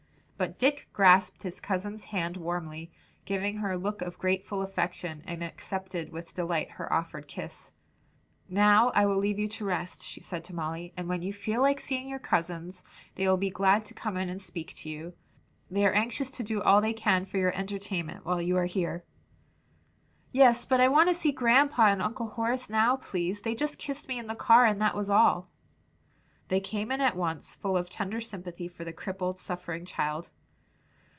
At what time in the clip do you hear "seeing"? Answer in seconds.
11.79-12.09